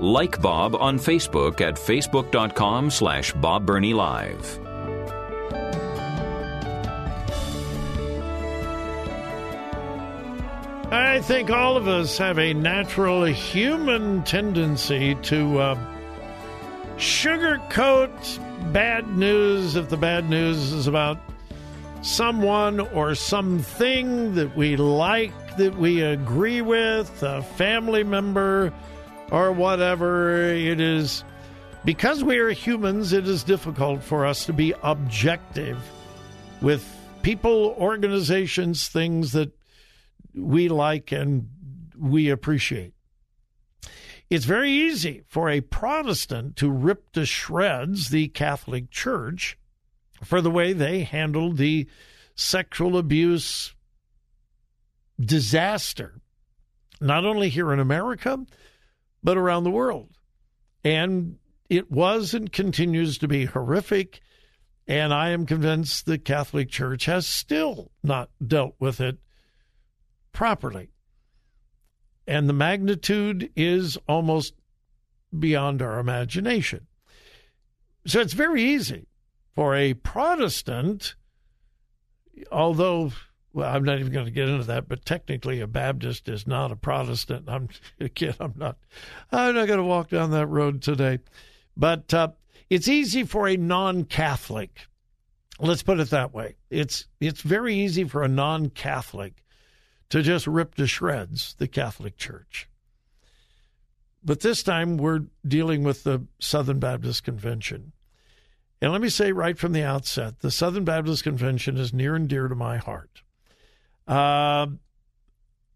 [0.00, 4.60] Like Bob on Facebook at facebook.com slash Bob Live.
[10.90, 15.78] I think all of us have a natural human tendency to uh,
[16.96, 21.18] sugarcoat bad news if the bad news is about
[22.02, 28.72] someone or something that we like, that we agree with, a family member,
[29.30, 31.24] or whatever it is.
[31.84, 35.78] Because we are humans, it is difficult for us to be objective
[36.60, 36.84] with
[37.22, 39.52] people, organizations, things that
[40.34, 41.48] we like and
[41.96, 42.92] we appreciate.
[44.30, 49.56] It's very easy for a Protestant to rip to shreds the Catholic Church
[50.22, 51.88] for the way they handled the
[52.34, 53.74] sexual abuse
[55.18, 56.20] disaster,
[57.00, 58.38] not only here in America,
[59.22, 60.10] but around the world.
[60.84, 61.36] And
[61.68, 64.20] it was and continues to be horrific.
[64.86, 69.18] And I am convinced the Catholic Church has still not dealt with it
[70.32, 70.90] properly.
[72.26, 74.54] And the magnitude is almost
[75.36, 76.86] beyond our imagination.
[78.06, 79.08] So it's very easy
[79.54, 81.16] for a Protestant,
[82.50, 83.12] although
[83.58, 86.70] well, I'm not even going to get into that, but technically a Baptist is not
[86.70, 87.48] a Protestant.
[87.48, 87.68] I'm
[88.00, 88.78] again, I'm not,
[89.32, 91.18] I'm not going to walk down that road today.
[91.76, 92.28] But uh,
[92.70, 94.86] it's easy for a non-Catholic.
[95.58, 96.54] Let's put it that way.
[96.70, 99.42] It's it's very easy for a non-Catholic
[100.10, 102.68] to just rip to shreds the Catholic Church.
[104.22, 107.90] But this time we're dealing with the Southern Baptist Convention.
[108.80, 112.28] And let me say right from the outset the Southern Baptist Convention is near and
[112.28, 113.22] dear to my heart.
[114.08, 114.66] Uh,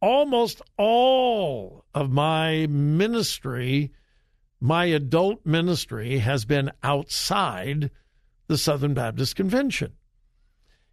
[0.00, 3.92] almost all of my ministry,
[4.58, 7.90] my adult ministry, has been outside
[8.48, 9.92] the Southern Baptist Convention.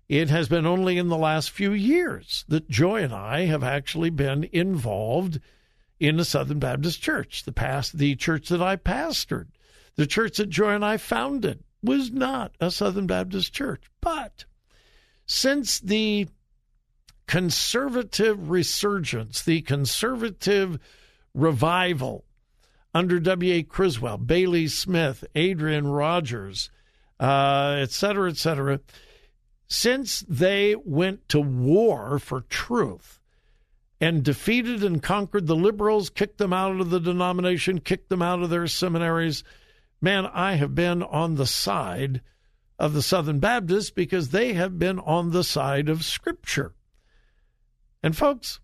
[0.09, 4.09] It has been only in the last few years that Joy and I have actually
[4.09, 5.39] been involved
[5.99, 7.43] in the Southern Baptist Church.
[7.43, 9.47] The past, the church that I pastored,
[9.95, 13.83] the church that Joy and I founded, was not a Southern Baptist church.
[14.01, 14.45] But
[15.25, 16.27] since the
[17.29, 20.79] conservative resurgence, the conservative
[21.35, 22.25] revival
[22.91, 23.61] under W.A.
[23.61, 26.71] Criswell, Bailey Smith, Adrian Rogers,
[27.19, 28.79] uh, et cetera, et cetera,
[29.67, 33.19] since they went to war for truth
[34.01, 38.41] and defeated and conquered the liberals, kicked them out of the denomination, kicked them out
[38.41, 39.43] of their seminaries,
[40.01, 42.21] man, I have been on the side
[42.79, 46.73] of the Southern Baptists because they have been on the side of Scripture.
[48.01, 48.59] And folks,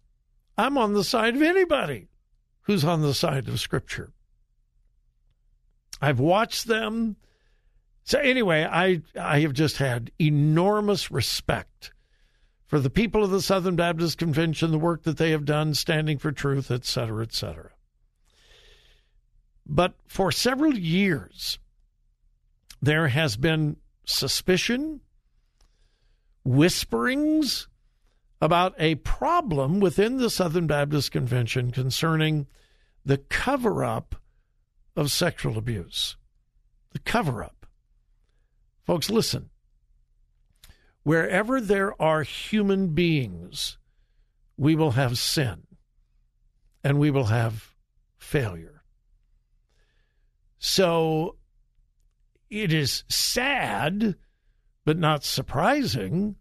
[0.57, 2.07] I'm on the side of anybody
[2.61, 4.11] who's on the side of Scripture.
[6.01, 7.17] I've watched them
[8.05, 11.91] so anyway, I I have just had enormous respect
[12.67, 16.19] for the people of the Southern Baptist Convention, the work that they have done, standing
[16.19, 17.71] for truth, et cetera, et cetera.
[19.65, 21.57] But for several years,
[22.79, 25.01] there has been suspicion,
[26.43, 27.67] whisperings
[28.45, 32.45] about a problem within the Southern Baptist Convention concerning
[33.03, 34.15] the cover up
[34.95, 36.15] of sexual abuse.
[36.91, 37.65] The cover up.
[38.85, 39.49] Folks, listen.
[41.01, 43.79] Wherever there are human beings,
[44.57, 45.63] we will have sin
[46.83, 47.73] and we will have
[48.15, 48.83] failure.
[50.59, 51.37] So
[52.51, 54.15] it is sad,
[54.85, 56.35] but not surprising,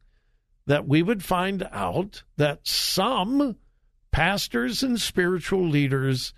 [0.66, 3.56] that we would find out that some
[4.10, 6.32] pastors and spiritual leaders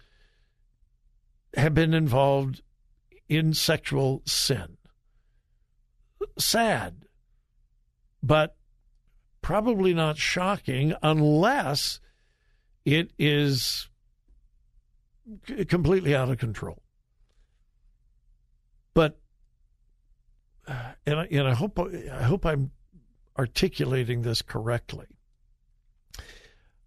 [1.55, 2.63] have been involved
[3.29, 4.77] in sexual sin
[6.39, 7.07] sad,
[8.23, 8.57] but
[9.43, 12.01] probably not shocking unless
[12.85, 13.89] it is
[15.69, 16.83] completely out of control.
[18.95, 19.19] But
[20.67, 22.71] uh, and I, and I hope I hope I'm
[23.39, 25.07] articulating this correctly.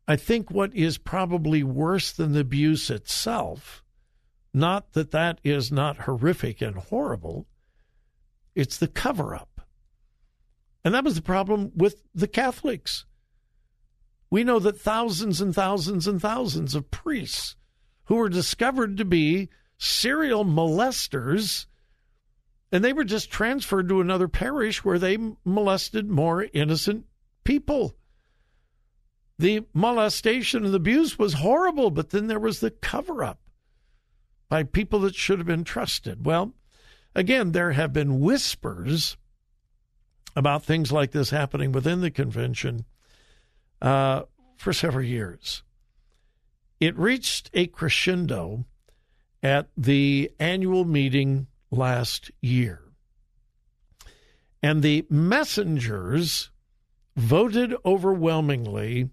[0.07, 3.83] I think what is probably worse than the abuse itself,
[4.53, 7.45] not that that is not horrific and horrible,
[8.55, 9.61] it's the cover up.
[10.83, 13.05] And that was the problem with the Catholics.
[14.31, 17.55] We know that thousands and thousands and thousands of priests
[18.05, 21.67] who were discovered to be serial molesters,
[22.71, 27.05] and they were just transferred to another parish where they molested more innocent
[27.43, 27.95] people.
[29.37, 33.39] The molestation and the abuse was horrible, but then there was the cover up
[34.49, 36.25] by people that should have been trusted.
[36.25, 36.53] Well,
[37.15, 39.17] again, there have been whispers
[40.35, 42.85] about things like this happening within the convention
[43.81, 44.23] uh,
[44.57, 45.63] for several years.
[46.79, 48.65] It reached a crescendo
[49.41, 52.81] at the annual meeting last year.
[54.61, 56.51] And the messengers
[57.15, 59.09] voted overwhelmingly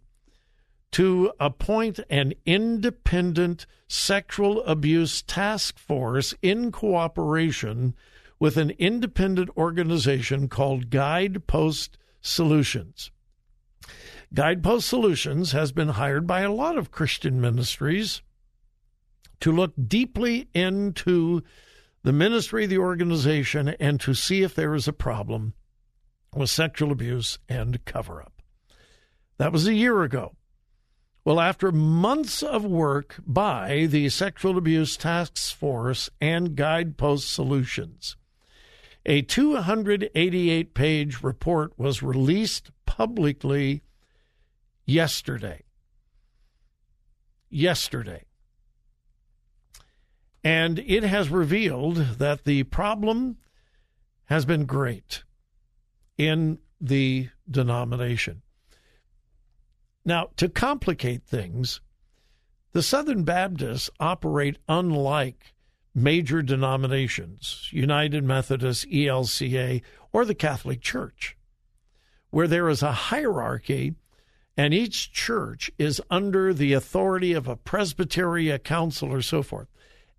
[0.92, 7.94] to appoint an independent sexual abuse task force in cooperation
[8.38, 13.10] with an independent organization called Guidepost Solutions.
[14.34, 18.22] Guidepost Solutions has been hired by a lot of Christian ministries
[19.40, 21.42] to look deeply into
[22.06, 25.54] the ministry, the organization, and to see if there is a problem
[26.36, 28.42] with sexual abuse and cover up.
[29.38, 30.36] That was a year ago.
[31.24, 38.16] Well, after months of work by the Sexual Abuse Task Force and Guidepost Solutions,
[39.04, 43.82] a 288 page report was released publicly
[44.84, 45.64] yesterday.
[47.50, 48.26] Yesterday.
[50.46, 53.38] And it has revealed that the problem
[54.26, 55.24] has been great
[56.16, 58.42] in the denomination.
[60.04, 61.80] Now, to complicate things,
[62.70, 65.52] the Southern Baptists operate unlike
[65.96, 69.82] major denominations, United Methodist, ELCA,
[70.12, 71.36] or the Catholic Church,
[72.30, 73.96] where there is a hierarchy
[74.56, 79.66] and each church is under the authority of a presbytery, a council, or so forth.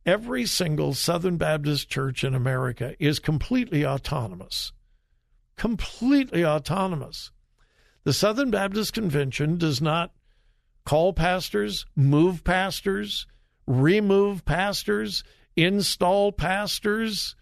[0.07, 4.71] Every single Southern Baptist church in America is completely autonomous.
[5.57, 7.31] Completely autonomous.
[8.05, 10.13] The Southern Baptist Convention does not
[10.85, 13.27] call pastors, move pastors,
[13.67, 15.25] remove pastors,
[15.57, 17.35] install pastors.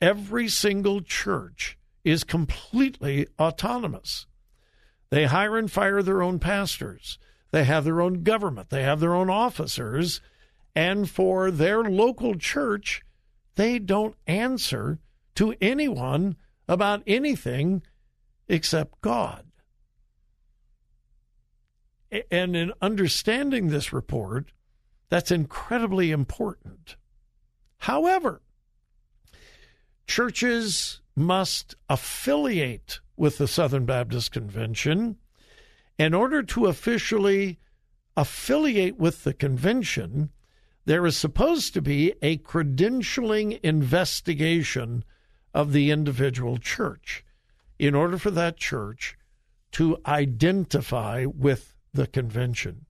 [0.00, 4.24] Every single church is completely autonomous.
[5.10, 7.18] They hire and fire their own pastors.
[7.50, 8.70] They have their own government.
[8.70, 10.22] They have their own officers.
[10.74, 13.02] And for their local church,
[13.54, 14.98] they don't answer
[15.36, 16.36] to anyone
[16.68, 17.82] about anything
[18.48, 19.44] except God.
[22.30, 24.52] And in understanding this report,
[25.08, 26.96] that's incredibly important.
[27.78, 28.40] However,
[30.06, 35.16] churches must affiliate with the Southern Baptist Convention.
[35.98, 37.58] In order to officially
[38.16, 40.30] affiliate with the convention,
[40.84, 45.04] there is supposed to be a credentialing investigation
[45.52, 47.24] of the individual church
[47.78, 49.16] in order for that church
[49.72, 52.86] to identify with the convention.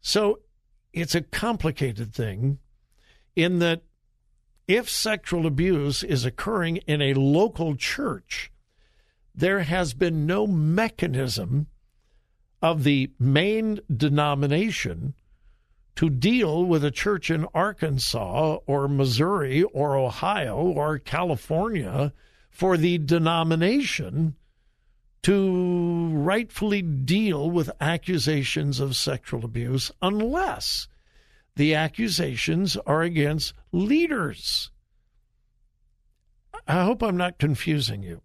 [0.00, 0.40] So
[0.92, 2.58] it's a complicated thing
[3.34, 3.82] in that
[4.66, 8.50] if sexual abuse is occurring in a local church,
[9.34, 11.66] there has been no mechanism
[12.62, 15.14] of the main denomination
[15.96, 22.12] to deal with a church in Arkansas or Missouri or Ohio or California
[22.50, 24.36] for the denomination
[25.22, 30.86] to rightfully deal with accusations of sexual abuse unless
[31.56, 34.70] the accusations are against leaders.
[36.68, 38.20] I hope I'm not confusing you.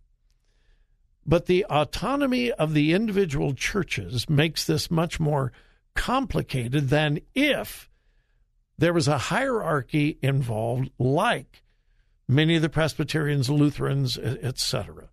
[1.26, 5.52] But the autonomy of the individual churches makes this much more
[5.96, 7.90] complicated than if
[8.78, 11.64] there was a hierarchy involved, like
[12.28, 15.10] many of the Presbyterians, Lutherans, etc.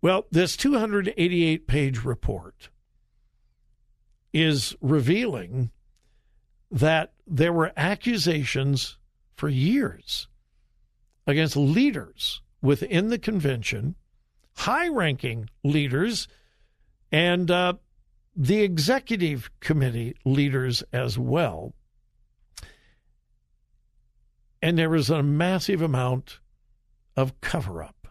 [0.00, 2.68] Well, this 288 page report
[4.32, 5.70] is revealing
[6.70, 8.98] that there were accusations
[9.34, 10.28] for years
[11.26, 13.94] against leaders within the convention,
[14.56, 16.28] high ranking leaders,
[17.10, 17.74] and uh,
[18.40, 21.74] the executive committee leaders as well.
[24.62, 26.38] And there was a massive amount
[27.16, 28.06] of cover up.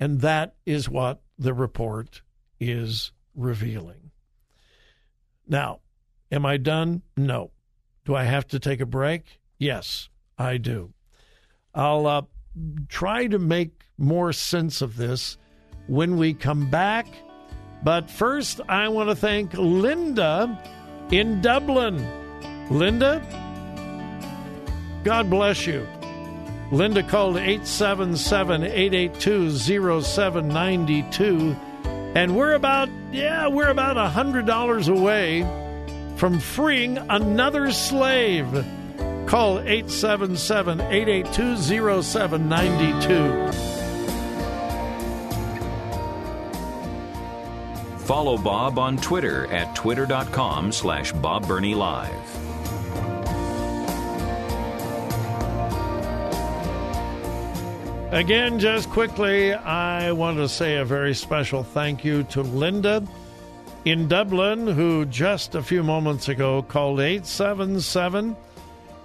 [0.00, 2.22] And that is what the report
[2.58, 4.10] is revealing.
[5.46, 5.80] Now,
[6.32, 7.02] am I done?
[7.16, 7.52] No.
[8.04, 9.38] Do I have to take a break?
[9.56, 10.92] Yes, I do.
[11.74, 12.22] I'll uh,
[12.88, 15.38] try to make more sense of this
[15.86, 17.06] when we come back.
[17.82, 20.58] But first, I want to thank Linda
[21.10, 22.06] in Dublin.
[22.70, 23.22] Linda,
[25.02, 25.86] God bless you.
[26.70, 29.50] Linda called 877 882
[30.02, 31.56] 0792.
[32.14, 35.42] And we're about, yeah, we're about $100 away
[36.16, 38.46] from freeing another slave.
[39.26, 43.69] Call 877 882 0792.
[48.10, 52.10] Follow Bob on Twitter at twitter.com slash Live.
[58.12, 63.06] Again, just quickly, I want to say a very special thank you to Linda
[63.84, 68.36] in Dublin, who just a few moments ago called 877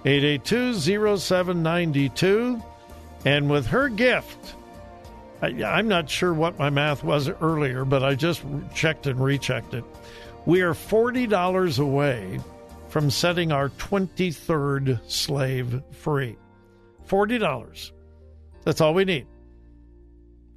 [0.04, 2.60] 882 0792.
[3.24, 4.56] And with her gift,
[5.42, 8.42] I, I'm not sure what my math was earlier, but I just
[8.74, 9.84] checked and rechecked it.
[10.46, 12.40] We are $40 away
[12.88, 16.36] from setting our 23rd slave free.
[17.06, 17.92] $40.
[18.64, 19.26] That's all we need.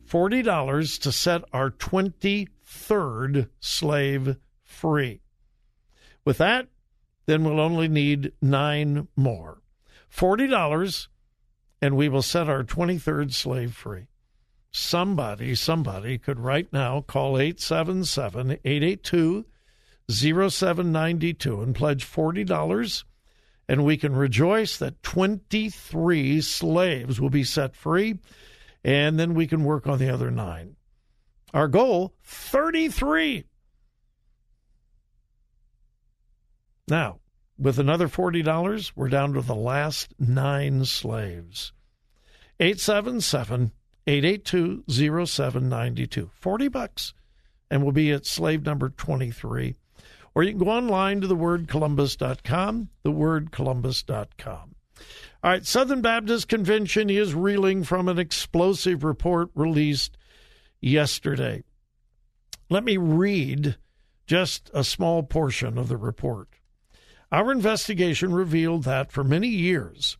[0.07, 5.21] $40 to set our 23rd slave free.
[6.25, 6.67] With that,
[7.25, 9.61] then we'll only need nine more.
[10.15, 11.07] $40,
[11.81, 14.08] and we will set our 23rd slave free.
[14.71, 19.45] Somebody, somebody could right now call 877 882
[20.09, 23.03] 0792 and pledge $40
[23.69, 28.17] and we can rejoice that 23 slaves will be set free,
[28.83, 30.75] and then we can work on the other nine.
[31.53, 33.43] Our goal 33.
[36.87, 37.19] Now,
[37.59, 41.71] with another $40, we're down to the last nine slaves.
[42.59, 43.78] 877 882
[44.09, 46.31] 0792.
[46.33, 47.13] 40 bucks,
[47.69, 49.75] and we'll be at slave number 23
[50.35, 54.75] or you can go online to thewordcolumbus.com, thewordcolumbus.com.
[55.43, 60.17] All right, Southern Baptist Convention is reeling from an explosive report released
[60.81, 61.63] yesterday.
[62.69, 63.77] Let me read
[64.27, 66.49] just a small portion of the report.
[67.31, 70.17] Our investigation revealed that for many years,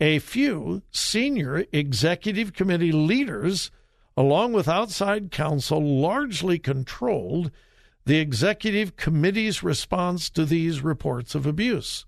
[0.00, 3.70] a few senior executive committee leaders,
[4.16, 7.50] along with outside counsel, largely controlled
[8.04, 12.04] the executive committee's response to these reports of abuse.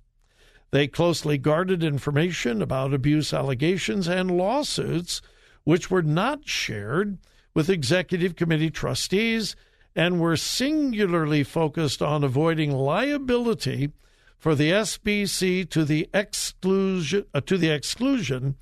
[0.71, 5.23] They closely guarded information about abuse allegations and lawsuits,
[5.64, 7.18] which were not shared
[7.54, 9.57] with executive committee trustees
[9.97, 13.92] and were singularly focused on avoiding liability
[14.38, 18.54] for the SBC to the exclusion uh, to the exclusion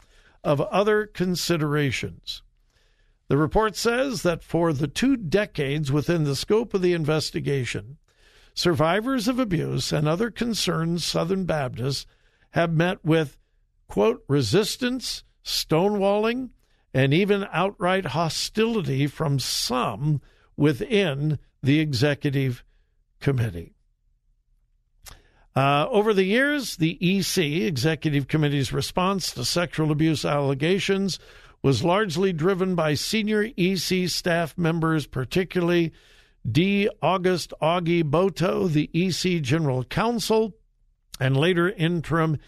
[0.42, 2.42] of other considerations.
[3.28, 7.98] The report says that for the two decades within the scope of the investigation,
[8.54, 12.06] survivors of abuse and other concerned Southern Baptists
[12.50, 13.36] have met with,
[13.88, 16.50] quote, resistance, stonewalling,
[16.94, 20.22] and even outright hostility from some
[20.56, 22.64] within the executive
[23.20, 23.75] committee.
[25.56, 31.18] Uh, over the years, the EC, Executive Committee's response to sexual abuse allegations,
[31.62, 35.92] was largely driven by senior EC staff members, particularly
[36.48, 36.90] D.
[37.00, 40.54] August Augie Boto, the EC General Counsel,
[41.18, 42.38] and later interim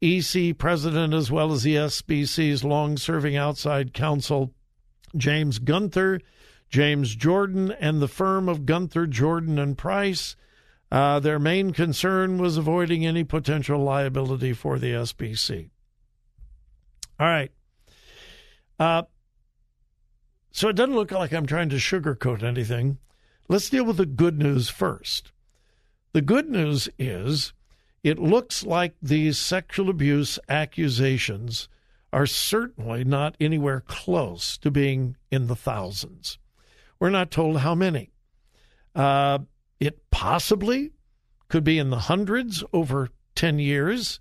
[0.00, 4.54] EC President, as well as the SBC's long serving outside counsel,
[5.16, 6.20] James Guenther,
[6.70, 10.36] James Jordan, and the firm of Guenther, Jordan, and Price.
[10.92, 15.70] Uh, their main concern was avoiding any potential liability for the SBC.
[17.18, 17.50] All right.
[18.78, 19.04] Uh,
[20.50, 22.98] so it doesn't look like I'm trying to sugarcoat anything.
[23.48, 25.32] Let's deal with the good news first.
[26.12, 27.54] The good news is
[28.04, 31.70] it looks like these sexual abuse accusations
[32.12, 36.38] are certainly not anywhere close to being in the thousands.
[37.00, 38.12] We're not told how many.
[38.94, 39.38] Uh,
[39.82, 40.92] it possibly
[41.48, 44.20] could be in the hundreds over 10 years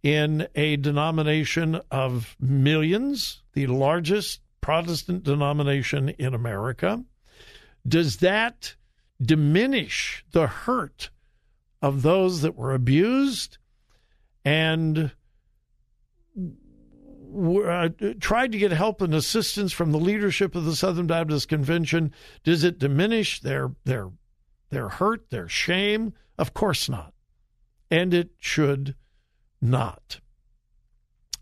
[0.00, 7.04] in a denomination of millions, the largest Protestant denomination in America.
[7.86, 8.76] Does that
[9.20, 11.10] diminish the hurt
[11.82, 13.58] of those that were abused?
[14.44, 15.10] And
[16.38, 17.88] uh,
[18.20, 22.14] tried to get help and assistance from the leadership of the Southern Baptist Convention.
[22.44, 24.12] Does it diminish their their
[24.72, 26.14] their hurt, their shame?
[26.38, 27.14] Of course not,
[27.90, 28.96] and it should
[29.60, 30.20] not.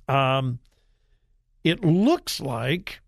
[0.08, 0.58] Um,
[1.64, 3.00] it looks like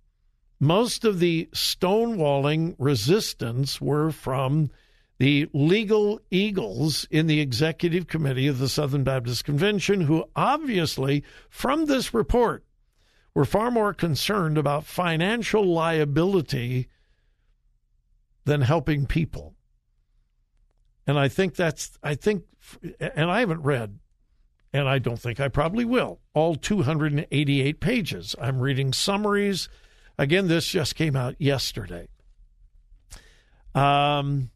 [0.61, 4.71] most of the stonewalling resistance were from
[5.19, 11.87] the legal eagles in the executive committee of the Southern Baptist Convention, who obviously, from
[11.87, 12.65] this report,
[13.35, 16.89] were far more concerned about financial liability
[18.45, 19.55] than helping people.
[21.07, 22.45] And I think that's, I think,
[23.01, 23.99] and I haven't read,
[24.73, 28.35] and I don't think I probably will, all 288 pages.
[28.41, 29.69] I'm reading summaries.
[30.19, 32.09] Again, this just came out yesterday.
[33.75, 34.51] Um,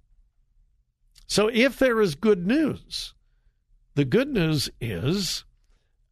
[1.27, 3.15] so if there is good news,
[3.95, 5.45] the good news is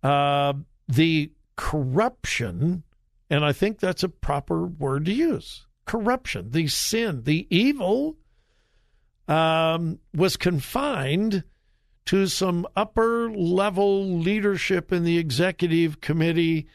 [0.02, 0.54] uh,
[0.88, 2.82] the corruption,
[3.30, 8.16] and I think that's a proper word to use corruption, the sin, the evil
[9.28, 11.44] um, was confined
[12.06, 16.66] to some upper level leadership in the executive committee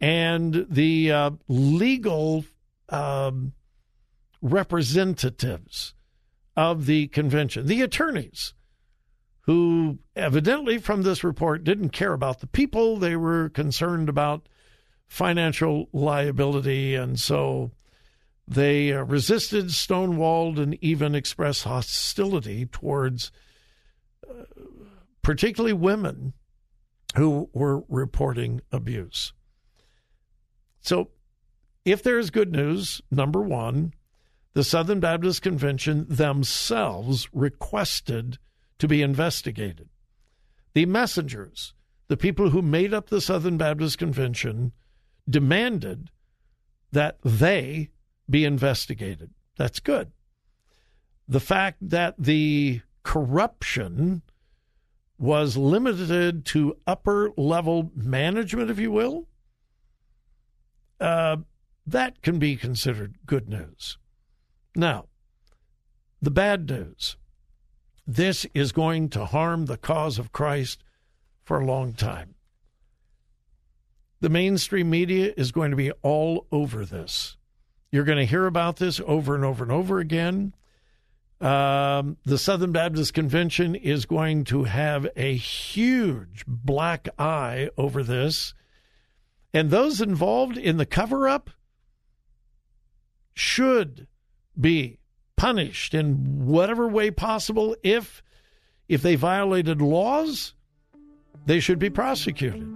[0.00, 2.44] and the uh, legal
[2.88, 3.52] um,
[4.40, 5.94] representatives
[6.56, 8.54] of the convention, the attorneys
[9.42, 12.96] who evidently from this report didn't care about the people.
[12.96, 14.48] They were concerned about
[15.08, 16.94] financial liability.
[16.94, 17.72] And so
[18.50, 23.30] they uh, resisted, stonewalled, and even expressed hostility towards
[24.28, 24.42] uh,
[25.22, 26.32] particularly women
[27.16, 29.32] who were reporting abuse.
[30.80, 31.10] So,
[31.84, 33.94] if there's good news, number one,
[34.54, 38.38] the Southern Baptist Convention themselves requested
[38.78, 39.88] to be investigated.
[40.74, 41.72] The messengers,
[42.08, 44.72] the people who made up the Southern Baptist Convention,
[45.28, 46.10] demanded
[46.90, 47.90] that they
[48.30, 49.30] be investigated.
[49.56, 50.12] That's good.
[51.28, 54.22] The fact that the corruption
[55.18, 59.26] was limited to upper level management, if you will,
[61.00, 61.36] uh,
[61.86, 63.98] that can be considered good news.
[64.74, 65.06] Now,
[66.22, 67.16] the bad news
[68.06, 70.82] this is going to harm the cause of Christ
[71.44, 72.34] for a long time.
[74.20, 77.36] The mainstream media is going to be all over this.
[77.92, 80.54] You're going to hear about this over and over and over again.
[81.40, 88.54] Um, the Southern Baptist Convention is going to have a huge black eye over this.
[89.52, 91.50] And those involved in the cover up
[93.34, 94.06] should
[94.58, 94.98] be
[95.36, 98.22] punished in whatever way possible if
[98.88, 100.52] if they violated laws
[101.46, 102.68] they should be prosecuted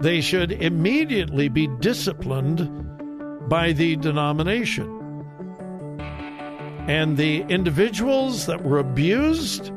[0.00, 2.95] they should immediately be disciplined
[3.48, 4.92] by the denomination
[6.88, 9.68] and the individuals that were abused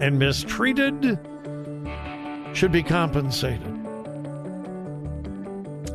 [0.00, 1.18] and mistreated
[2.54, 3.72] should be compensated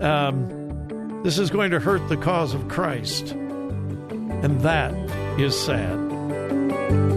[0.01, 0.57] um,
[1.23, 3.31] this is going to hurt the cause of Christ.
[3.31, 4.93] And that
[5.39, 7.16] is sad.